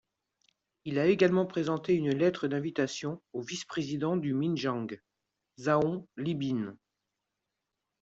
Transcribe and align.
Il 0.83 0.97
a 0.97 1.05
également 1.05 1.45
présenté 1.45 1.93
une 1.93 2.09
lettre 2.09 2.47
d'invitation 2.47 3.21
au 3.33 3.41
vice-président 3.43 4.17
du 4.17 4.33
Minjiang, 4.33 4.99
Zhao 5.59 6.07
Linbin. 6.17 6.75